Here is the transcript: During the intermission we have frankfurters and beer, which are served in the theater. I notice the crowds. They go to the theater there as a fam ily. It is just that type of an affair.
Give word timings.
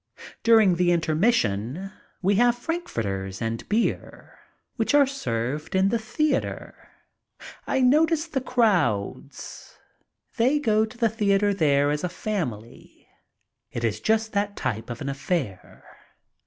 During 0.41 0.77
the 0.77 0.91
intermission 0.91 1.91
we 2.23 2.33
have 2.37 2.57
frankfurters 2.57 3.39
and 3.39 3.69
beer, 3.69 4.39
which 4.75 4.95
are 4.95 5.05
served 5.05 5.75
in 5.75 5.89
the 5.89 5.99
theater. 5.99 6.73
I 7.67 7.81
notice 7.81 8.25
the 8.25 8.41
crowds. 8.41 9.77
They 10.37 10.57
go 10.57 10.85
to 10.85 10.97
the 10.97 11.07
theater 11.07 11.53
there 11.53 11.91
as 11.91 12.03
a 12.03 12.09
fam 12.09 12.51
ily. 12.51 13.09
It 13.69 13.83
is 13.83 13.99
just 13.99 14.33
that 14.33 14.55
type 14.55 14.89
of 14.89 15.01
an 15.01 15.09
affair. 15.09 15.85